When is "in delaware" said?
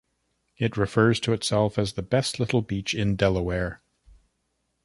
2.95-3.83